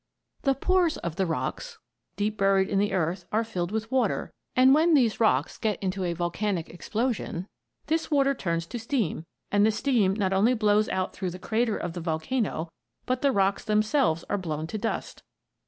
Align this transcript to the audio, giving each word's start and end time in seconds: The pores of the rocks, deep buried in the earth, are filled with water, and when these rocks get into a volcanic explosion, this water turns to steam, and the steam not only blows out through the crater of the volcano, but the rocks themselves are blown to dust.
The 0.41 0.55
pores 0.55 0.97
of 0.97 1.17
the 1.17 1.27
rocks, 1.27 1.77
deep 2.15 2.35
buried 2.39 2.69
in 2.69 2.79
the 2.79 2.91
earth, 2.91 3.25
are 3.31 3.43
filled 3.43 3.71
with 3.71 3.91
water, 3.91 4.33
and 4.55 4.73
when 4.73 4.95
these 4.95 5.19
rocks 5.19 5.59
get 5.59 5.77
into 5.77 6.03
a 6.03 6.13
volcanic 6.15 6.69
explosion, 6.71 7.45
this 7.85 8.09
water 8.09 8.33
turns 8.33 8.65
to 8.65 8.79
steam, 8.79 9.25
and 9.51 9.63
the 9.63 9.69
steam 9.69 10.15
not 10.15 10.33
only 10.33 10.55
blows 10.55 10.89
out 10.89 11.13
through 11.13 11.29
the 11.29 11.37
crater 11.37 11.77
of 11.77 11.93
the 11.93 12.01
volcano, 12.01 12.71
but 13.05 13.21
the 13.21 13.31
rocks 13.31 13.63
themselves 13.63 14.23
are 14.27 14.39
blown 14.39 14.65
to 14.65 14.79
dust. 14.79 15.21